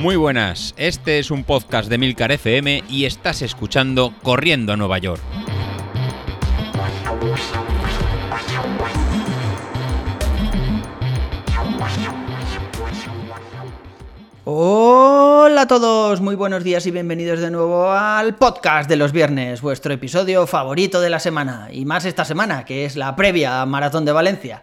[0.00, 4.96] Muy buenas, este es un podcast de Milcar FM y estás escuchando Corriendo a Nueva
[4.96, 5.20] York.
[14.46, 19.60] Hola a todos, muy buenos días y bienvenidos de nuevo al podcast de los viernes,
[19.60, 23.66] vuestro episodio favorito de la semana y más esta semana, que es la previa a
[23.66, 24.62] Maratón de Valencia.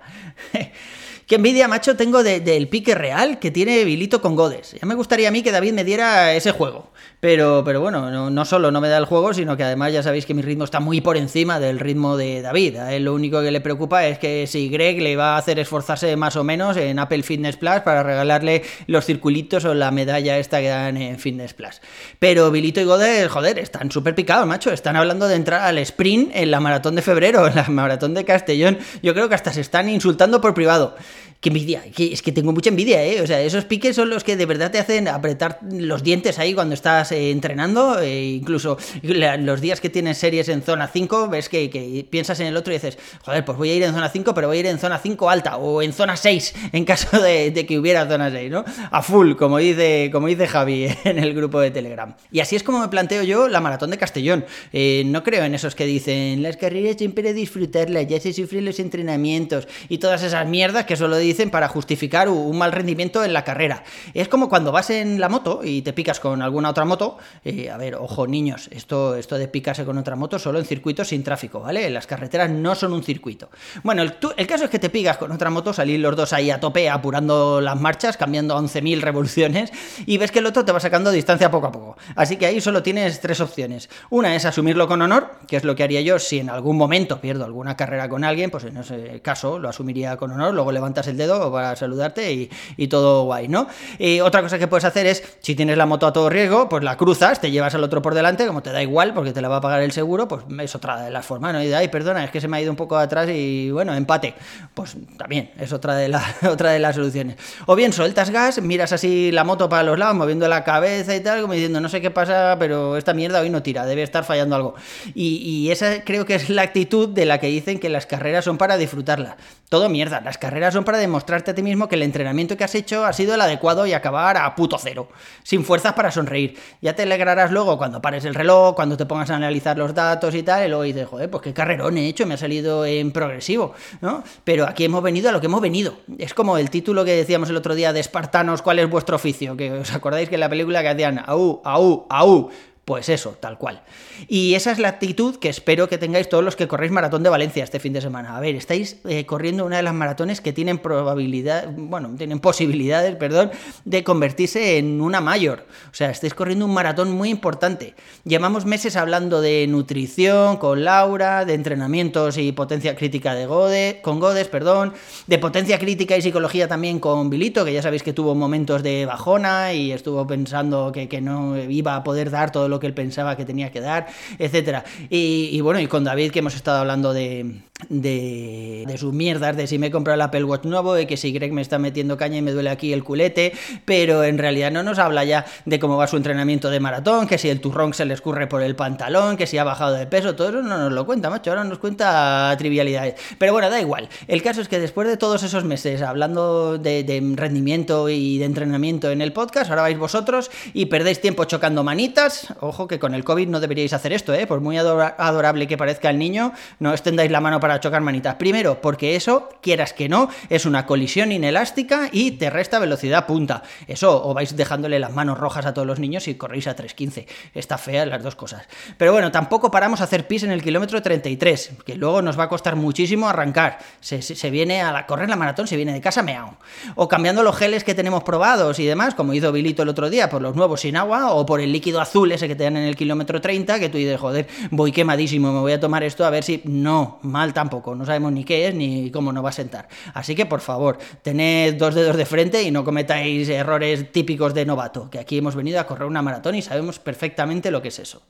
[1.27, 4.77] Qué envidia, macho, tengo del pique real que tiene Bilito con Godes.
[4.79, 6.93] Ya me gustaría a mí que David me diera ese juego.
[7.19, 10.25] Pero, pero bueno, no, solo no me da el juego, sino que además ya sabéis
[10.25, 12.77] que mi ritmo está muy por encima del ritmo de David.
[12.77, 15.59] A él lo único que le preocupa es que si Greg le va a hacer
[15.59, 20.37] esforzarse más o menos en Apple Fitness Plus para regalarle los circulitos o la medalla
[20.37, 21.81] esta que dan en Fitness Plus.
[22.19, 24.71] Pero Bilito y Godes, joder, están súper picados, macho.
[24.71, 28.23] Están hablando de entrar al sprint en la maratón de febrero, en la maratón de
[28.23, 28.77] Castellón.
[29.03, 30.95] Yo creo que hasta se están insultando por privado.
[31.39, 33.21] Qué envidia, es que tengo mucha envidia, ¿eh?
[33.21, 36.55] O sea, esos piques son los que de verdad te hacen apretar los dientes ahí
[36.55, 37.99] cuando estás eh, entrenando.
[37.99, 42.57] E incluso los días que tienes series en zona 5, ves que, piensas en el
[42.57, 44.65] otro y dices, joder, pues voy a ir en zona 5, pero voy a ir
[44.65, 48.49] en zona 5 alta o en zona 6 en caso de, que hubiera zona 6,
[48.49, 48.65] ¿no?
[48.89, 52.15] A full, como dice, como dice Javi en el grupo de Telegram.
[52.31, 54.43] Y así es como me planteo yo la maratón de Castellón.
[54.73, 58.79] Eh, no creo en esos que dicen, las carreras siempre disfrutarlas, ya se sufren los
[58.79, 63.43] entrenamientos y todas esas mierdas que solo dicen para justificar un mal rendimiento en la
[63.43, 63.83] carrera.
[64.13, 67.17] Es como cuando vas en la moto y te picas con alguna otra moto.
[67.43, 71.09] Eh, a ver, ojo, niños, esto, esto de picarse con otra moto solo en circuitos
[71.09, 71.89] sin tráfico, ¿vale?
[71.89, 73.49] Las carreteras no son un circuito.
[73.83, 76.59] Bueno, el, caso es que te picas con otra moto, salir los dos ahí a
[76.59, 79.71] tope, apurando las marchas, cambiando 11.000 revoluciones,
[80.05, 81.97] y ves que el otro te va sacando distancia poco a poco.
[82.15, 83.89] Así que ahí solo tienes tres opciones.
[84.09, 87.19] Una es asumirlo con honor, que es lo que haría yo si en algún momento
[87.19, 91.07] pierdo alguna carrera con alguien, pues en ese caso lo asumiría con honor, luego levantas
[91.07, 93.67] el dedo para saludarte y, todo guay, ¿no?
[93.99, 96.83] Y otra cosa que puedes hacer es, si tienes la moto a todo riesgo, pues
[96.83, 99.49] la cruzas, te llevas al otro por delante, como te da igual porque te la
[99.49, 101.61] va a pagar el seguro, pues es otra de las formas, ¿no?
[101.61, 103.93] Y de, ay, perdona, es que se me ha ido un poco atrás y bueno,
[103.93, 104.35] empate.
[104.73, 107.37] Pues también es otra de, la, otra de las soluciones.
[107.65, 111.19] O bien sueltas gas, miras así la moto para los lados, moviendo la cabeza y
[111.19, 114.23] tal, como diciendo, no sé qué pasa, pero esta mierda hoy no tira, debe estar
[114.23, 114.75] fallando algo.
[115.13, 118.45] Y, y esa creo que es la actitud de la que dicen que las carreras
[118.45, 119.35] son para disfrutarlas.
[119.69, 122.75] Todo mierda, las carreras son para demostrarte a ti mismo que el entrenamiento que has
[122.75, 125.09] hecho ha sido el adecuado y acabar a puto cero,
[125.43, 126.57] sin fuerzas para sonreír.
[126.81, 130.35] Ya te alegrarás luego cuando pares el reloj, cuando te pongas a analizar los datos
[130.35, 133.11] y tal, y luego dices, joder, pues qué carrerón he hecho, me ha salido en
[133.11, 134.23] progresivo, ¿no?
[134.43, 135.95] Pero aquí hemos venido a lo que hemos venido.
[136.17, 139.57] Es como el título que decíamos el otro día de Espartanos, ¿cuál es vuestro oficio?
[139.57, 142.49] Que os acordáis que en la película que hacían, au, au, au,
[142.87, 143.81] pues eso, tal cual.
[144.29, 147.29] Y esa es la actitud que espero que tengáis todos los que corréis maratón de
[147.29, 148.37] Valencia este fin de semana.
[148.37, 153.13] A ver, estáis eh, corriendo una de las maratones que tienen probabilidad, bueno, tienen posibilidades,
[153.17, 153.51] perdón,
[153.83, 155.65] de convertirse en una mayor.
[155.91, 157.93] O sea, estáis corriendo un maratón muy importante.
[158.23, 164.21] Llevamos meses hablando de nutrición con Laura, de entrenamientos y potencia crítica de Gode, con
[164.21, 164.93] Godes, perdón,
[165.27, 169.05] de potencia crítica y psicología también con Bilito, que ya sabéis que tuvo momentos de
[169.05, 172.93] bajona y estuvo pensando que, que no iba a poder dar todo lo que él
[172.93, 174.07] pensaba que tenía que dar,
[174.39, 174.83] etcétera.
[175.09, 179.67] Y, bueno, y con David, que hemos estado hablando de, de, de, sus mierdas, de
[179.67, 182.17] si me he comprado el Apple Watch nuevo, de que si Greg me está metiendo
[182.17, 183.53] caña y me duele aquí el culete,
[183.85, 187.37] pero en realidad no nos habla ya de cómo va su entrenamiento de maratón, que
[187.37, 190.35] si el turrón se le escurre por el pantalón, que si ha bajado de peso,
[190.35, 193.15] todo eso no nos lo cuenta, macho, ahora nos cuenta trivialidades.
[193.37, 194.09] Pero bueno, da igual.
[194.27, 199.11] El caso es que después de todos esos meses hablando de, rendimiento y de entrenamiento
[199.11, 203.23] en el podcast, ahora vais vosotros y perdéis tiempo chocando manitas, Ojo que con el
[203.23, 204.47] COVID no deberíais hacer esto, ¿eh?
[204.47, 208.35] Por muy adorable que parezca el niño, no extendáis la mano para chocar manitas.
[208.35, 213.63] Primero, porque eso, quieras que no, es una colisión inelástica y te resta velocidad punta.
[213.87, 217.25] Eso, o vais dejándole las manos rojas a todos los niños y corréis a 3.15.
[217.53, 218.67] Está fea las dos cosas.
[218.97, 222.43] Pero bueno, tampoco paramos a hacer pis en el kilómetro 33, que luego nos va
[222.43, 223.79] a costar muchísimo arrancar.
[223.99, 226.57] Se, viene a correr la maratón, se viene de casa meao.
[226.95, 230.29] O cambiando los geles que tenemos probados y demás, como hizo Bilito el otro día,
[230.29, 232.83] por los nuevos sin agua o por el líquido azul ese que te dan en
[232.83, 236.29] el kilómetro 30, que tú dices, joder, voy quemadísimo, me voy a tomar esto a
[236.29, 236.61] ver si...
[236.65, 239.87] No, mal tampoco, no sabemos ni qué es ni cómo nos va a sentar.
[240.13, 244.63] Así que, por favor, tened dos dedos de frente y no cometáis errores típicos de
[244.63, 247.97] novato, que aquí hemos venido a correr una maratón y sabemos perfectamente lo que es
[247.97, 248.21] eso.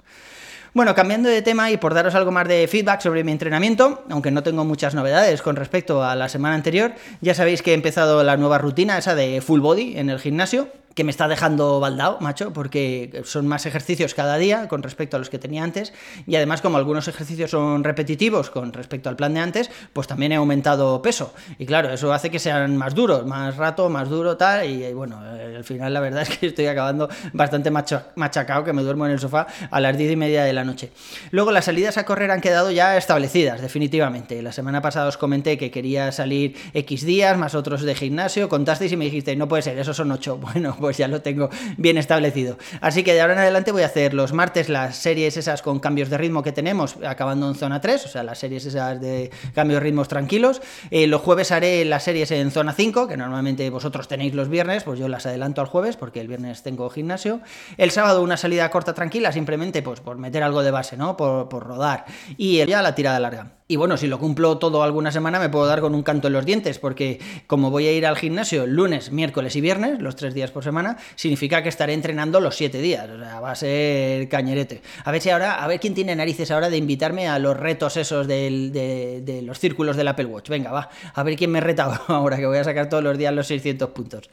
[0.74, 4.32] Bueno, cambiando de tema y por daros algo más de feedback sobre mi entrenamiento, aunque
[4.32, 8.24] no tengo muchas novedades con respecto a la semana anterior, ya sabéis que he empezado
[8.24, 12.18] la nueva rutina, esa de full body en el gimnasio que me está dejando baldao,
[12.22, 15.94] macho, porque son más ejercicios cada día con respecto a los que tenía antes
[16.26, 20.32] y además como algunos ejercicios son repetitivos con respecto al plan de antes, pues también
[20.32, 24.38] he aumentado peso y claro, eso hace que sean más duros, más rato, más duro,
[24.38, 28.74] tal, y, bueno, eh, al final la verdad es que estoy acabando bastante machacado, que
[28.74, 30.90] me duermo en el sofá a las diez y media de la noche.
[31.30, 34.42] Luego las salidas a correr han quedado ya establecidas, definitivamente.
[34.42, 38.92] La semana pasada os comenté que quería salir X días, más otros de gimnasio, contasteis
[38.94, 40.40] y me dijiste, no puede ser, esos son ocho.
[40.48, 42.58] Bueno, pues ya lo tengo bien establecido.
[42.80, 45.80] Así que de ahora en adelante voy a hacer los martes las series esas con
[45.80, 49.32] cambios de ritmo que tenemos, acabando en zona 3, o sea, las series esas de
[49.54, 50.62] cambios de ritmos tranquilos.
[50.92, 54.84] Eh, los jueves haré las series en zona 5, que normalmente vosotros tenéis los viernes,
[54.84, 57.42] pues yo las adelanto al jueves porque el viernes tengo gimnasio.
[57.78, 61.18] El sábado una salida corta tranquila, simplemente pues por meter algo de base, ¿no?
[61.18, 62.06] Por, por rodar.
[62.38, 63.57] Y ya la tirada larga.
[63.70, 66.34] Y bueno, si lo cumplo todo alguna semana me puedo dar con un canto en
[66.34, 70.34] los dientes, porque como voy a ir al gimnasio lunes, miércoles y viernes, los tres
[70.34, 73.10] días por semana, significa que estaré entrenando los siete días.
[73.10, 74.82] O sea, va a ser cañerete.
[75.04, 77.98] A ver si ahora, a ver quién tiene narices ahora de invitarme a los retos
[77.98, 80.48] esos de, de los círculos del Apple Watch.
[80.48, 83.34] Venga, va, a ver quién me reta ahora que voy a sacar todos los días
[83.34, 84.30] los 600 puntos.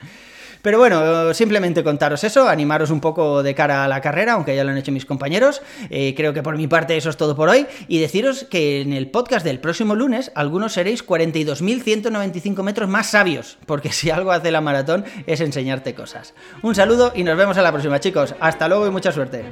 [0.64, 4.64] Pero bueno, simplemente contaros eso, animaros un poco de cara a la carrera, aunque ya
[4.64, 5.60] lo han hecho mis compañeros.
[5.90, 7.66] Eh, creo que por mi parte eso es todo por hoy.
[7.86, 13.58] Y deciros que en el podcast del próximo lunes, algunos seréis 42.195 metros más sabios,
[13.66, 16.32] porque si algo hace la maratón es enseñarte cosas.
[16.62, 18.34] Un saludo y nos vemos a la próxima, chicos.
[18.40, 19.44] Hasta luego y mucha suerte.